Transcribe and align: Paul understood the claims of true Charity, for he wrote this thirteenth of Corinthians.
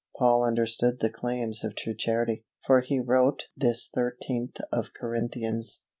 Paul 0.17 0.43
understood 0.43 0.99
the 0.99 1.11
claims 1.11 1.63
of 1.63 1.75
true 1.75 1.93
Charity, 1.93 2.43
for 2.65 2.79
he 2.81 2.99
wrote 2.99 3.49
this 3.55 3.87
thirteenth 3.87 4.57
of 4.73 4.95
Corinthians. 4.95 5.83